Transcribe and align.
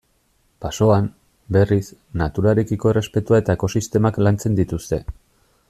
Basoan, 0.63 1.09
berriz, 1.57 1.83
naturarekiko 2.21 2.93
errespetua 2.95 3.43
eta 3.43 3.57
ekosistemak 3.59 4.19
lantzen 4.29 4.59
dituzte. 4.61 5.01